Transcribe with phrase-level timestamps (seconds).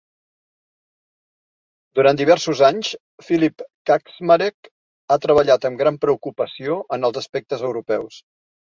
[1.99, 2.91] Durant diversos anys,
[3.27, 4.73] Filip Kaczmarek
[5.13, 8.23] ha treballat amb gran preocupació en els aspectes europeus.